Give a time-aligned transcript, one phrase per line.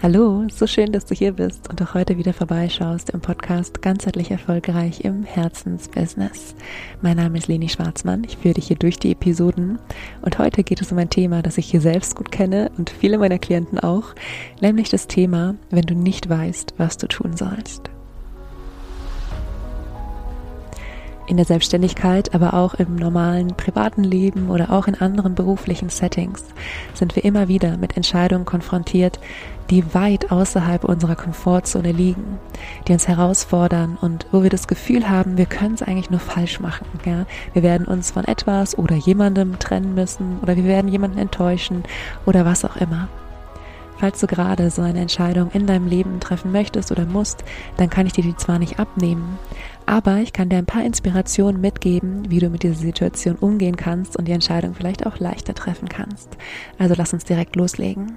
[0.00, 4.30] Hallo, so schön, dass du hier bist und auch heute wieder vorbeischaust im Podcast Ganzheitlich
[4.30, 6.54] Erfolgreich im Herzensbusiness.
[7.02, 9.80] Mein Name ist Leni Schwarzmann, ich führe dich hier durch die Episoden
[10.22, 13.18] und heute geht es um ein Thema, das ich hier selbst gut kenne und viele
[13.18, 14.14] meiner Klienten auch,
[14.60, 17.90] nämlich das Thema, wenn du nicht weißt, was du tun sollst.
[21.28, 26.42] In der Selbstständigkeit, aber auch im normalen privaten Leben oder auch in anderen beruflichen Settings
[26.94, 29.20] sind wir immer wieder mit Entscheidungen konfrontiert,
[29.68, 32.38] die weit außerhalb unserer Komfortzone liegen,
[32.86, 36.60] die uns herausfordern und wo wir das Gefühl haben, wir können es eigentlich nur falsch
[36.60, 36.86] machen.
[37.04, 37.26] Ja?
[37.52, 41.84] Wir werden uns von etwas oder jemandem trennen müssen oder wir werden jemanden enttäuschen
[42.24, 43.08] oder was auch immer.
[43.98, 47.42] Falls du gerade so eine Entscheidung in deinem Leben treffen möchtest oder musst,
[47.76, 49.38] dann kann ich dir die zwar nicht abnehmen,
[49.88, 54.18] aber ich kann dir ein paar Inspirationen mitgeben, wie du mit dieser Situation umgehen kannst
[54.18, 56.36] und die Entscheidung vielleicht auch leichter treffen kannst.
[56.78, 58.12] Also lass uns direkt loslegen.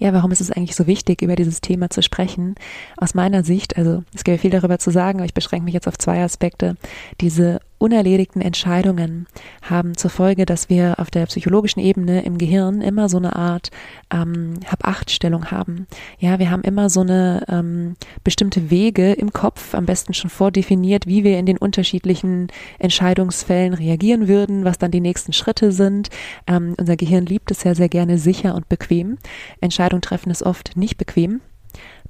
[0.00, 2.54] ja, warum ist es eigentlich so wichtig, über dieses Thema zu sprechen?
[2.96, 5.88] Aus meiner Sicht, also es gäbe viel darüber zu sagen, aber ich beschränke mich jetzt
[5.88, 6.76] auf zwei Aspekte.
[7.20, 9.26] Diese unerledigten Entscheidungen
[9.62, 13.70] haben zur Folge, dass wir auf der psychologischen Ebene im Gehirn immer so eine Art
[14.12, 15.86] ähm, Hab-Acht-Stellung haben.
[16.18, 21.06] Ja, wir haben immer so eine ähm, bestimmte Wege im Kopf, am besten schon vordefiniert,
[21.06, 26.10] wie wir in den unterschiedlichen Entscheidungsfällen reagieren würden, was dann die nächsten Schritte sind.
[26.46, 29.18] Ähm, unser Gehirn liebt es ja sehr gerne sicher und bequem.
[29.60, 31.40] Entscheidung treffen ist oft nicht bequem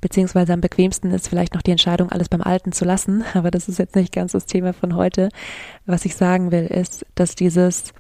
[0.01, 3.25] beziehungsweise am bequemsten ist vielleicht noch die Entscheidung, alles beim Alten zu lassen.
[3.35, 5.29] Aber das ist jetzt nicht ganz das Thema von heute.
[5.87, 7.93] Was ich sagen will, ist, dass dieses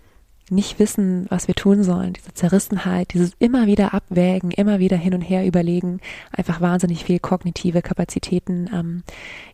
[0.50, 5.14] nicht wissen, was wir tun sollen, diese Zerrissenheit, dieses immer wieder abwägen, immer wieder hin
[5.14, 6.00] und her überlegen,
[6.32, 9.02] einfach wahnsinnig viel kognitive Kapazitäten ähm,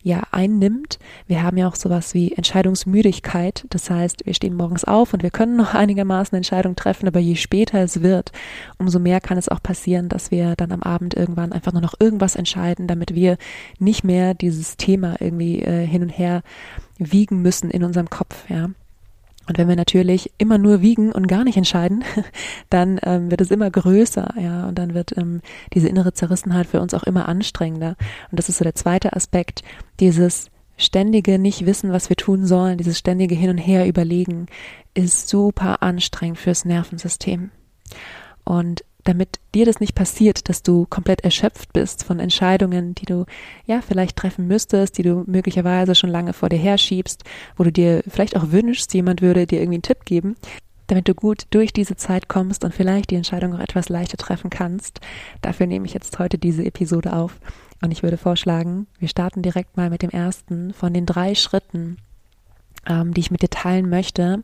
[0.03, 0.99] ja einnimmt.
[1.27, 5.31] Wir haben ja auch sowas wie Entscheidungsmüdigkeit, das heißt, wir stehen morgens auf und wir
[5.31, 8.31] können noch einigermaßen Entscheidungen treffen, aber je später es wird,
[8.77, 11.95] umso mehr kann es auch passieren, dass wir dann am Abend irgendwann einfach nur noch
[11.99, 13.37] irgendwas entscheiden, damit wir
[13.79, 16.41] nicht mehr dieses Thema irgendwie äh, hin und her
[16.97, 18.69] wiegen müssen in unserem Kopf, ja.
[19.47, 22.03] Und wenn wir natürlich immer nur wiegen und gar nicht entscheiden,
[22.69, 25.41] dann ähm, wird es immer größer, ja, und dann wird ähm,
[25.73, 27.95] diese innere Zerrissenheit für uns auch immer anstrengender.
[28.31, 29.63] Und das ist so der zweite Aspekt,
[29.99, 34.47] dieses ständige nicht wissen, was wir tun sollen, dieses ständige Hin und Her überlegen,
[34.93, 37.51] ist super anstrengend fürs Nervensystem.
[38.43, 43.25] Und damit dir das nicht passiert, dass du komplett erschöpft bist von Entscheidungen, die du
[43.65, 47.23] ja vielleicht treffen müsstest, die du möglicherweise schon lange vor dir herschiebst,
[47.55, 50.35] wo du dir vielleicht auch wünschst, jemand würde dir irgendwie einen Tipp geben,
[50.87, 54.49] damit du gut durch diese Zeit kommst und vielleicht die Entscheidung auch etwas leichter treffen
[54.49, 54.99] kannst.
[55.41, 57.39] Dafür nehme ich jetzt heute diese Episode auf
[57.81, 61.97] und ich würde vorschlagen, wir starten direkt mal mit dem ersten von den drei Schritten,
[62.87, 64.43] ähm, die ich mit dir teilen möchte,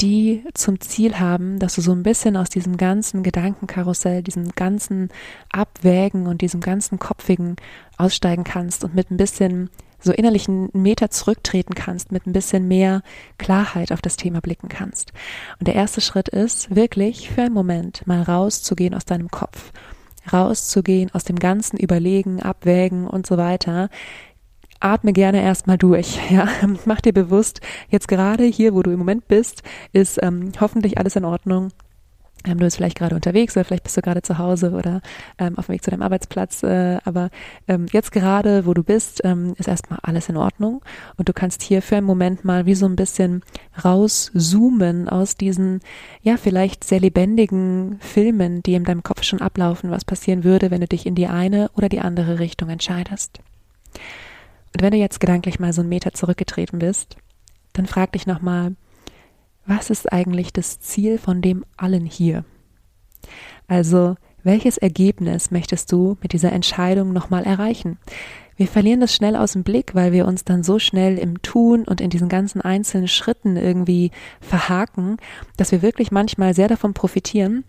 [0.00, 5.10] die zum Ziel haben, dass du so ein bisschen aus diesem ganzen Gedankenkarussell, diesem ganzen
[5.52, 7.56] Abwägen und diesem ganzen Kopfigen
[7.98, 9.70] aussteigen kannst und mit ein bisschen
[10.02, 13.02] so innerlichen Meter zurücktreten kannst, mit ein bisschen mehr
[13.36, 15.12] Klarheit auf das Thema blicken kannst.
[15.58, 19.72] Und der erste Schritt ist wirklich für einen Moment mal rauszugehen aus deinem Kopf,
[20.32, 23.90] rauszugehen aus dem ganzen Überlegen, Abwägen und so weiter
[24.80, 26.18] atme gerne erstmal durch.
[26.30, 26.48] Ja,
[26.84, 31.16] mach dir bewusst, jetzt gerade hier, wo du im Moment bist, ist ähm, hoffentlich alles
[31.16, 31.70] in Ordnung.
[32.46, 35.02] Ähm, du bist vielleicht gerade unterwegs oder vielleicht bist du gerade zu Hause oder
[35.38, 36.62] ähm, auf dem Weg zu deinem Arbeitsplatz.
[36.62, 37.30] Äh, aber
[37.68, 40.82] ähm, jetzt gerade, wo du bist, ähm, ist erstmal alles in Ordnung.
[41.16, 43.42] Und du kannst hier für einen Moment mal wie so ein bisschen
[43.84, 45.80] rauszoomen aus diesen,
[46.22, 50.80] ja, vielleicht sehr lebendigen Filmen, die in deinem Kopf schon ablaufen, was passieren würde, wenn
[50.80, 53.40] du dich in die eine oder die andere Richtung entscheidest.
[54.74, 57.16] Und wenn du jetzt gedanklich mal so einen Meter zurückgetreten bist,
[57.72, 58.74] dann frag dich nochmal,
[59.66, 62.44] was ist eigentlich das Ziel von dem allen hier?
[63.68, 67.98] Also, welches Ergebnis möchtest du mit dieser Entscheidung nochmal erreichen?
[68.56, 71.84] Wir verlieren das schnell aus dem Blick, weil wir uns dann so schnell im Tun
[71.84, 74.10] und in diesen ganzen einzelnen Schritten irgendwie
[74.40, 75.16] verhaken,
[75.56, 77.64] dass wir wirklich manchmal sehr davon profitieren,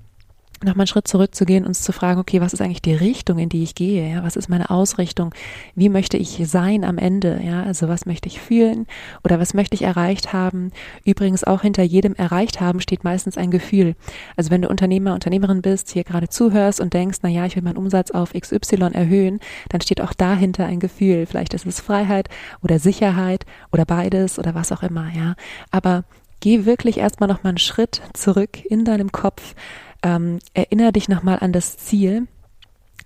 [0.63, 3.63] nochmal einen Schritt zurückzugehen, uns zu fragen, okay, was ist eigentlich die Richtung, in die
[3.63, 4.09] ich gehe?
[4.09, 5.33] Ja, was ist meine Ausrichtung?
[5.75, 7.41] Wie möchte ich sein am Ende?
[7.43, 8.87] Ja, also was möchte ich fühlen
[9.23, 10.71] oder was möchte ich erreicht haben?
[11.05, 13.95] Übrigens auch hinter jedem erreicht haben steht meistens ein Gefühl.
[14.35, 17.63] Also wenn du Unternehmer, Unternehmerin bist, hier gerade zuhörst und denkst, na ja, ich will
[17.63, 21.25] meinen Umsatz auf XY erhöhen, dann steht auch dahinter ein Gefühl.
[21.25, 22.29] Vielleicht ist es Freiheit
[22.61, 25.35] oder Sicherheit oder beides oder was auch immer, ja.
[25.71, 26.03] Aber
[26.39, 29.55] geh wirklich erstmal noch mal einen Schritt zurück in deinem Kopf
[30.03, 32.27] ähm, erinnere dich nochmal an das Ziel.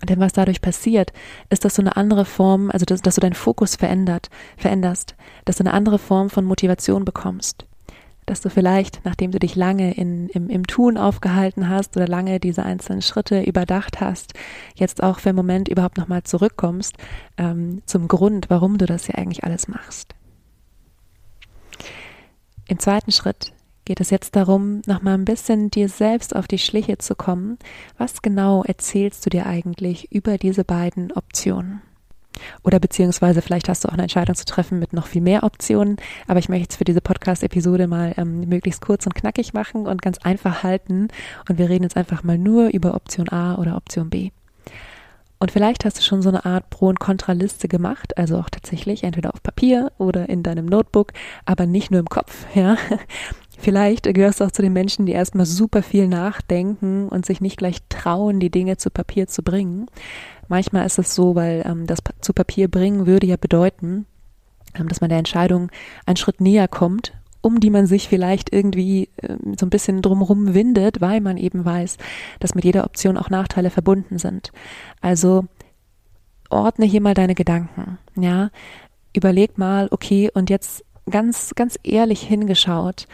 [0.04, 1.14] Denn was dadurch passiert,
[1.50, 5.16] ist, dass du eine andere Form, also dass, dass du deinen Fokus verändert, veränderst,
[5.46, 7.66] dass du eine andere Form von Motivation bekommst.
[8.26, 12.40] dass du vielleicht, nachdem du dich lange in, im, im Tun aufgehalten hast oder lange
[12.40, 14.34] diese einzelnen Schritte überdacht hast,
[14.76, 16.96] jetzt auch für einen Moment überhaupt nochmal zurückkommst
[17.38, 20.16] ähm, zum Grund, warum du das ja eigentlich alles machst.
[22.68, 23.54] Im zweiten Schritt
[23.86, 27.58] geht es jetzt darum, nochmal ein bisschen dir selbst auf die Schliche zu kommen.
[27.98, 31.82] Was genau erzählst du dir eigentlich über diese beiden Optionen?
[32.64, 35.98] Oder beziehungsweise vielleicht hast du auch eine Entscheidung zu treffen mit noch viel mehr Optionen.
[36.28, 40.02] Aber ich möchte es für diese Podcast-Episode mal ähm, möglichst kurz und knackig machen und
[40.02, 41.08] ganz einfach halten.
[41.48, 44.32] Und wir reden jetzt einfach mal nur über Option A oder Option B.
[45.38, 49.04] Und vielleicht hast du schon so eine Art Pro- und Kontraliste gemacht, also auch tatsächlich
[49.04, 51.12] entweder auf Papier oder in deinem Notebook,
[51.46, 52.78] aber nicht nur im Kopf, ja.
[53.58, 57.58] Vielleicht gehörst du auch zu den Menschen, die erstmal super viel nachdenken und sich nicht
[57.58, 59.88] gleich trauen, die Dinge zu Papier zu bringen.
[60.48, 64.06] Manchmal ist es so, weil ähm, das zu Papier bringen würde ja bedeuten,
[64.76, 65.72] ähm, dass man der Entscheidung
[66.06, 70.54] einen Schritt näher kommt, um die man sich vielleicht irgendwie äh, so ein bisschen drumherum
[70.54, 71.98] windet, weil man eben weiß,
[72.40, 74.52] dass mit jeder Option auch Nachteile verbunden sind.
[75.02, 75.46] Also
[76.50, 78.50] ordne hier mal deine Gedanken, ja.
[79.14, 83.08] Überleg mal, okay, und jetzt ganz, ganz ehrlich hingeschaut,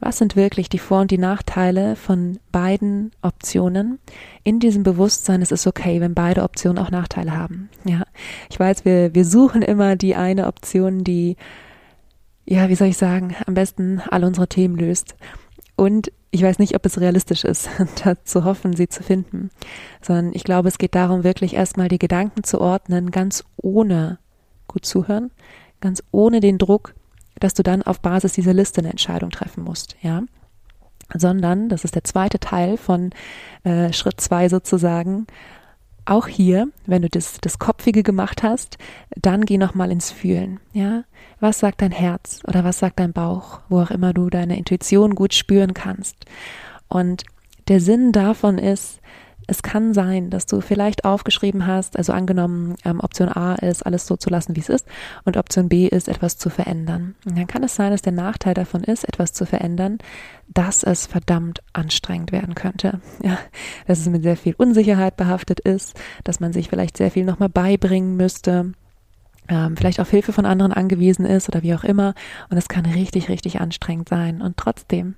[0.00, 3.98] was sind wirklich die Vor- und die Nachteile von beiden Optionen
[4.44, 7.68] in diesem Bewusstsein, es ist okay, wenn beide Optionen auch Nachteile haben.
[7.84, 8.04] Ja,
[8.50, 11.36] ich weiß, wir, wir suchen immer die eine Option, die,
[12.44, 15.16] ja, wie soll ich sagen, am besten alle unsere Themen löst.
[15.76, 17.68] Und ich weiß nicht, ob es realistisch ist,
[18.24, 19.50] zu hoffen, sie zu finden,
[20.02, 24.18] sondern ich glaube, es geht darum, wirklich erstmal die Gedanken zu ordnen, ganz ohne
[24.66, 25.30] gut zuhören,
[25.80, 26.94] ganz ohne den Druck,
[27.40, 30.22] dass du dann auf Basis dieser Liste eine Entscheidung treffen musst, ja.
[31.14, 33.10] Sondern, das ist der zweite Teil von
[33.64, 35.26] äh, Schritt zwei sozusagen,
[36.08, 38.78] auch hier, wenn du das, das Kopfige gemacht hast,
[39.10, 40.58] dann geh nochmal ins Fühlen.
[40.72, 41.04] Ja,
[41.38, 45.14] was sagt dein Herz oder was sagt dein Bauch, wo auch immer du deine Intuition
[45.14, 46.24] gut spüren kannst.
[46.88, 47.24] Und
[47.68, 49.00] der Sinn davon ist,
[49.50, 54.06] es kann sein, dass du vielleicht aufgeschrieben hast, also angenommen, ähm, Option A ist, alles
[54.06, 54.86] so zu lassen, wie es ist,
[55.24, 57.14] und Option B ist, etwas zu verändern.
[57.24, 59.98] Und dann kann es sein, dass der Nachteil davon ist, etwas zu verändern,
[60.48, 63.00] dass es verdammt anstrengend werden könnte.
[63.22, 63.38] Ja,
[63.86, 67.48] dass es mit sehr viel Unsicherheit behaftet ist, dass man sich vielleicht sehr viel nochmal
[67.48, 68.72] beibringen müsste,
[69.48, 72.14] ähm, vielleicht auf Hilfe von anderen angewiesen ist oder wie auch immer.
[72.50, 74.40] Und es kann richtig, richtig anstrengend sein.
[74.40, 75.16] Und trotzdem,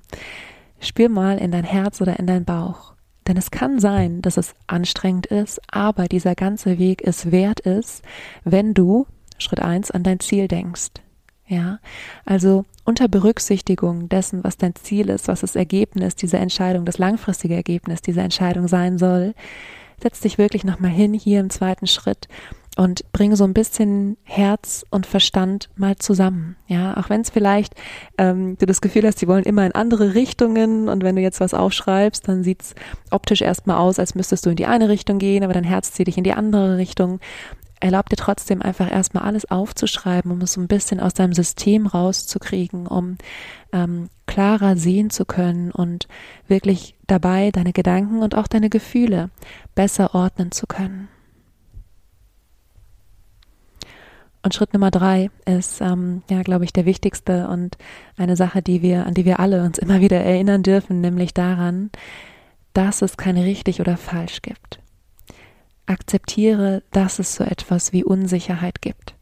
[0.79, 2.95] spür mal in dein Herz oder in dein Bauch.
[3.31, 8.03] Denn es kann sein, dass es anstrengend ist, aber dieser ganze Weg es wert ist,
[8.43, 9.07] wenn du,
[9.39, 10.95] Schritt eins an dein Ziel denkst.
[11.47, 11.79] Ja,
[12.25, 17.55] also unter Berücksichtigung dessen, was dein Ziel ist, was das Ergebnis dieser Entscheidung, das langfristige
[17.55, 19.35] Ergebnis dieser Entscheidung sein soll,
[20.03, 22.27] setz dich wirklich nochmal hin hier im zweiten Schritt
[22.77, 26.57] und bringe so ein bisschen Herz und Verstand mal zusammen.
[26.67, 27.75] Ja, auch wenn es vielleicht
[28.17, 31.41] ähm, du das Gefühl hast, sie wollen immer in andere Richtungen und wenn du jetzt
[31.41, 32.75] was aufschreibst, dann sieht's
[33.11, 36.07] optisch erstmal aus, als müsstest du in die eine Richtung gehen, aber dein Herz zieht
[36.07, 37.19] dich in die andere Richtung.
[37.81, 41.87] Erlaub dir trotzdem einfach erstmal alles aufzuschreiben, um es so ein bisschen aus deinem System
[41.87, 43.17] rauszukriegen, um
[43.73, 46.07] ähm, klarer sehen zu können und
[46.47, 49.31] wirklich dabei deine Gedanken und auch deine Gefühle
[49.75, 51.09] besser ordnen zu können.
[54.43, 57.77] Und Schritt Nummer drei ist, ähm, ja, glaube ich, der wichtigste und
[58.17, 61.91] eine Sache, die wir, an die wir alle uns immer wieder erinnern dürfen, nämlich daran,
[62.73, 64.81] dass es kein richtig oder falsch gibt.
[65.85, 69.15] Akzeptiere, dass es so etwas wie Unsicherheit gibt.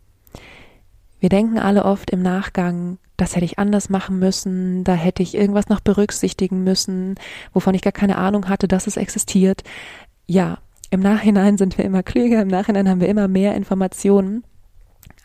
[1.19, 5.35] Wir denken alle oft im Nachgang, das hätte ich anders machen müssen, da hätte ich
[5.35, 7.17] irgendwas noch berücksichtigen müssen,
[7.53, 9.65] wovon ich gar keine Ahnung hatte, dass es existiert.
[10.27, 10.59] Ja,
[10.91, 14.45] im Nachhinein sind wir immer klüger, im Nachhinein haben wir immer mehr Informationen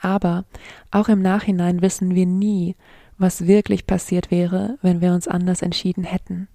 [0.03, 0.45] aber
[0.91, 2.75] auch im Nachhinein wissen wir nie,
[3.17, 6.47] was wirklich passiert wäre, wenn wir uns anders entschieden hätten.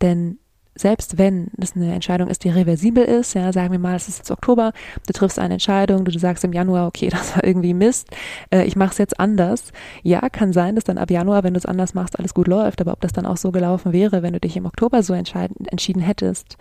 [0.00, 0.38] Denn
[0.76, 4.18] selbst wenn das eine Entscheidung ist, die reversibel ist, ja, sagen wir mal, es ist
[4.18, 4.72] jetzt Oktober,
[5.06, 8.08] du triffst eine Entscheidung, du sagst im Januar, okay, das war irgendwie Mist,
[8.50, 9.72] äh, ich mache es jetzt anders.
[10.02, 12.80] Ja, kann sein, dass dann ab Januar, wenn du es anders machst, alles gut läuft,
[12.80, 16.02] aber ob das dann auch so gelaufen wäre, wenn du dich im Oktober so entschieden
[16.02, 16.56] hättest,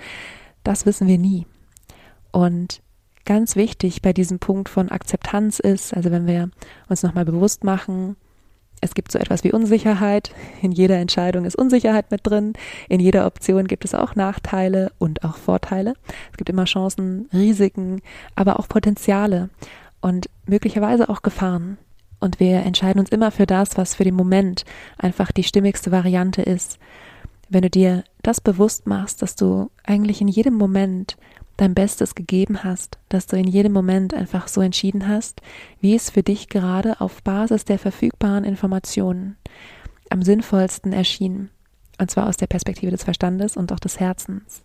[0.64, 1.48] das wissen wir nie.
[2.32, 2.82] Und
[3.26, 6.50] ganz wichtig bei diesem Punkt von Akzeptanz ist, also wenn wir
[6.90, 8.16] uns nochmal bewusst machen,
[8.84, 10.32] es gibt so etwas wie Unsicherheit.
[10.62, 12.52] In jeder Entscheidung ist Unsicherheit mit drin.
[12.90, 15.94] In jeder Option gibt es auch Nachteile und auch Vorteile.
[16.32, 18.02] Es gibt immer Chancen, Risiken,
[18.36, 19.50] aber auch Potenziale
[20.02, 21.78] und möglicherweise auch Gefahren.
[22.20, 24.66] Und wir entscheiden uns immer für das, was für den Moment
[24.98, 26.78] einfach die stimmigste Variante ist.
[27.48, 31.16] Wenn du dir das bewusst machst, dass du eigentlich in jedem Moment
[31.58, 35.42] dein Bestes gegeben hast, dass du in jedem Moment einfach so entschieden hast,
[35.80, 39.38] wie es für dich gerade auf Basis der verfügbaren Informationen,
[40.10, 41.50] am sinnvollsten erschien,
[42.00, 44.64] und zwar aus der Perspektive des Verstandes und auch des Herzens,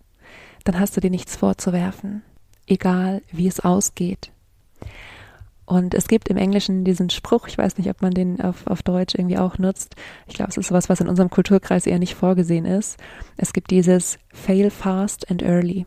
[0.65, 2.23] dann hast du dir nichts vorzuwerfen,
[2.67, 4.33] egal wie es ausgeht.
[5.69, 8.83] Und es gibt im Englischen diesen Spruch, ich weiß nicht, ob man den auf, auf
[8.83, 9.97] Deutsch irgendwie auch nutzt.
[10.27, 12.99] Ich glaube, es ist sowas, was in unserem Kulturkreis eher nicht vorgesehen ist.
[13.37, 15.85] Es gibt dieses Fail fast and early.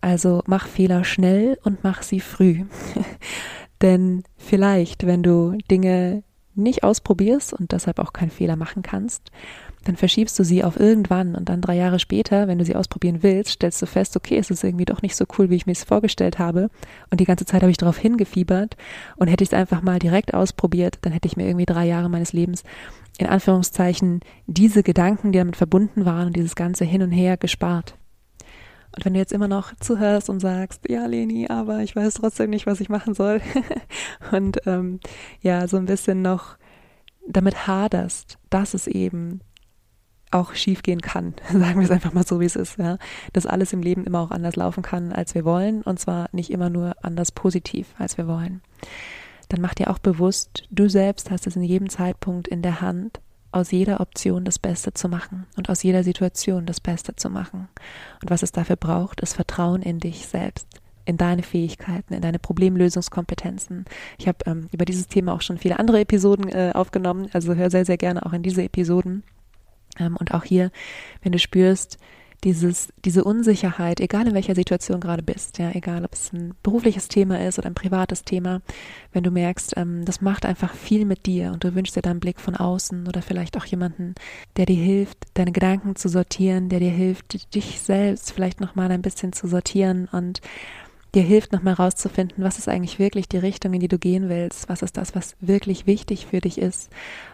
[0.00, 2.64] Also mach Fehler schnell und mach sie früh.
[3.82, 6.22] Denn vielleicht, wenn du Dinge
[6.54, 9.30] nicht ausprobierst und deshalb auch keinen Fehler machen kannst,
[9.84, 13.22] dann verschiebst du sie auf irgendwann und dann drei Jahre später, wenn du sie ausprobieren
[13.22, 15.72] willst, stellst du fest, okay, es ist irgendwie doch nicht so cool, wie ich mir
[15.72, 16.68] es vorgestellt habe.
[17.10, 18.76] Und die ganze Zeit habe ich darauf hingefiebert
[19.16, 22.10] und hätte ich es einfach mal direkt ausprobiert, dann hätte ich mir irgendwie drei Jahre
[22.10, 22.62] meines Lebens
[23.16, 27.94] in Anführungszeichen diese Gedanken, die damit verbunden waren und dieses ganze Hin und Her gespart.
[28.94, 32.50] Und wenn du jetzt immer noch zuhörst und sagst, ja, Leni, aber ich weiß trotzdem
[32.50, 33.40] nicht, was ich machen soll,
[34.32, 35.00] und ähm,
[35.40, 36.56] ja, so ein bisschen noch
[37.26, 39.40] damit haderst, dass es eben
[40.30, 42.98] auch schiefgehen kann, sagen wir es einfach mal so, wie es ist, ja,
[43.32, 46.50] dass alles im Leben immer auch anders laufen kann, als wir wollen, und zwar nicht
[46.50, 48.62] immer nur anders positiv, als wir wollen.
[49.48, 53.20] Dann mach dir auch bewusst, du selbst hast es in jedem Zeitpunkt in der Hand,
[53.52, 57.68] aus jeder Option das Beste zu machen und aus jeder Situation das Beste zu machen.
[58.22, 60.66] Und was es dafür braucht, ist Vertrauen in dich selbst
[61.04, 63.84] in deine Fähigkeiten, in deine Problemlösungskompetenzen.
[64.18, 67.70] Ich habe ähm, über dieses Thema auch schon viele andere Episoden äh, aufgenommen, also hör
[67.70, 69.24] sehr, sehr gerne auch in diese Episoden.
[69.98, 70.70] Ähm, und auch hier,
[71.22, 71.98] wenn du spürst,
[72.44, 77.08] dieses, diese Unsicherheit, egal in welcher Situation gerade bist, ja, egal ob es ein berufliches
[77.08, 78.62] Thema ist oder ein privates Thema,
[79.12, 82.12] wenn du merkst, ähm, das macht einfach viel mit dir und du wünschst dir dann
[82.12, 84.14] einen Blick von außen oder vielleicht auch jemanden,
[84.56, 89.02] der dir hilft, deine Gedanken zu sortieren, der dir hilft, dich selbst vielleicht nochmal ein
[89.02, 90.40] bisschen zu sortieren und
[91.14, 94.68] dir hilft, nochmal rauszufinden, was ist eigentlich wirklich die Richtung, in die du gehen willst,
[94.68, 96.90] was ist das, was wirklich wichtig für dich ist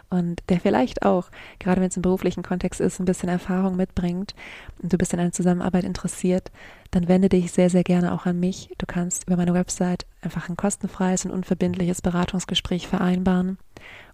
[0.09, 1.29] und der vielleicht auch,
[1.59, 4.35] gerade wenn es im beruflichen Kontext ist, ein bisschen Erfahrung mitbringt
[4.81, 6.51] und du bist in einer Zusammenarbeit interessiert,
[6.91, 8.69] dann wende dich sehr, sehr gerne auch an mich.
[8.77, 13.57] Du kannst über meine Website einfach ein kostenfreies und unverbindliches Beratungsgespräch vereinbaren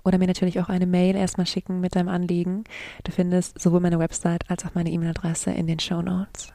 [0.03, 2.63] oder mir natürlich auch eine Mail erstmal schicken mit deinem Anliegen.
[3.03, 6.53] Du findest sowohl meine Website als auch meine E-Mail-Adresse in den Show Notes.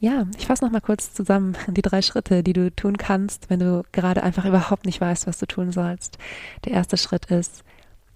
[0.00, 3.82] Ja, ich fasse nochmal kurz zusammen die drei Schritte, die du tun kannst, wenn du
[3.90, 6.18] gerade einfach überhaupt nicht weißt, was du tun sollst.
[6.64, 7.64] Der erste Schritt ist,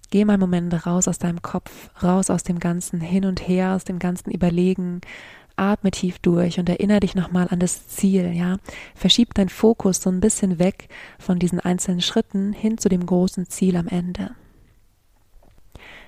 [0.09, 3.83] geh mal Momente raus aus deinem Kopf, raus aus dem ganzen Hin und Her, aus
[3.83, 5.01] dem ganzen Überlegen,
[5.57, 8.57] atme tief durch und erinnere dich nochmal an das Ziel, ja.
[8.95, 10.87] Verschieb deinen Fokus so ein bisschen weg
[11.19, 14.31] von diesen einzelnen Schritten hin zu dem großen Ziel am Ende.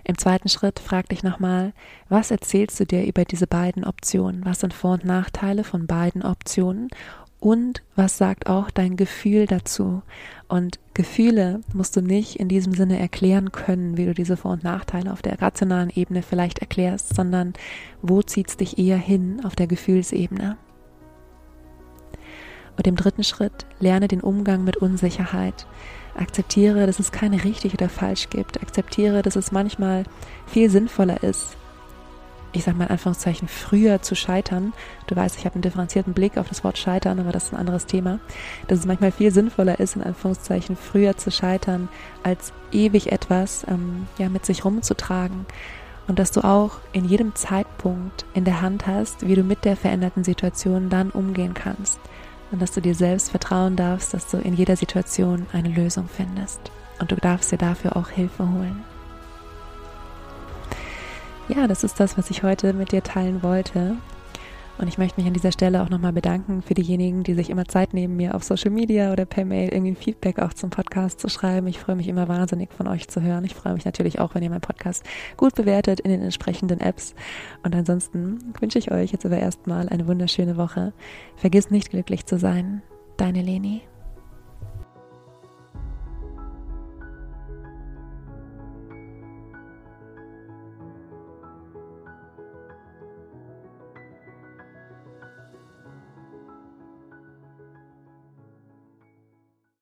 [0.08, 1.74] Im zweiten Schritt frag dich nochmal,
[2.10, 4.46] was erzählst du dir über diese beiden Optionen?
[4.46, 6.90] Was sind Vor- und Nachteile von beiden Optionen?
[7.40, 10.04] Und was sagt auch dein Gefühl dazu?
[10.48, 14.64] Und Gefühle musst du nicht in diesem Sinne erklären können, wie du diese Vor- und
[14.64, 17.54] Nachteile auf der rationalen Ebene vielleicht erklärst, sondern
[18.04, 20.56] wo zieht's dich eher hin auf der Gefühlsebene?
[22.78, 25.66] Und im dritten Schritt lerne den Umgang mit Unsicherheit.
[26.16, 28.62] Akzeptiere, dass es keine richtig oder falsch gibt.
[28.62, 30.04] Akzeptiere, dass es manchmal
[30.48, 31.58] viel sinnvoller ist,
[32.56, 34.74] ich sage mal in Anführungszeichen, früher zu scheitern.
[35.08, 37.60] Du weißt, ich habe einen differenzierten Blick auf das Wort scheitern, aber das ist ein
[37.60, 38.20] anderes Thema.
[38.68, 41.90] Dass es manchmal viel sinnvoller ist, in Anführungszeichen, früher zu scheitern,
[42.24, 45.46] als ewig etwas ähm, ja, mit sich rumzutragen.
[46.08, 49.76] Und dass du auch in jedem Zeitpunkt in der Hand hast, wie du mit der
[49.76, 52.00] veränderten Situation dann umgehen kannst
[52.52, 56.60] und dass du dir selbst vertrauen darfst, dass du in jeder Situation eine Lösung findest.
[57.00, 58.84] Und du darfst dir dafür auch Hilfe holen.
[61.48, 63.98] Ja, das ist das, was ich heute mit dir teilen wollte.
[64.78, 67.66] Und ich möchte mich an dieser Stelle auch nochmal bedanken für diejenigen, die sich immer
[67.66, 71.20] Zeit nehmen, mir auf Social Media oder per Mail irgendwie ein Feedback auch zum Podcast
[71.20, 71.68] zu schreiben.
[71.68, 73.46] Ich freue mich immer wahnsinnig von euch zu hören.
[73.46, 75.04] Ich freue mich natürlich auch, wenn ihr meinen Podcast
[75.38, 77.16] gut bewertet in den entsprechenden Apps.
[77.64, 80.92] Und ansonsten wünsche ich euch jetzt aber erstmal eine wunderschöne Woche.
[81.38, 82.82] Vergiss nicht glücklich zu sein.
[83.18, 83.82] Deine Leni.